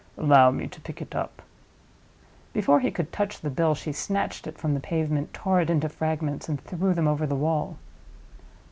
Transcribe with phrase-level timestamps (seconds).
[0.17, 1.43] Allow me to pick it up."
[2.53, 5.89] Before he could touch the bill she snatched it from the pavement, tore it into
[5.89, 7.77] fragments, and threw them over the wall.